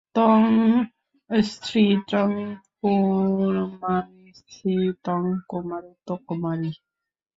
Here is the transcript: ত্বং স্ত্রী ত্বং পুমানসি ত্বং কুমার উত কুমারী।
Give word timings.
ত্বং 0.15 0.41
স্ত্রী 1.29 1.85
ত্বং 2.09 2.29
পুমানসি 2.79 4.75
ত্বং 5.03 5.21
কুমার 5.49 5.83
উত 5.91 6.09
কুমারী। 6.27 6.71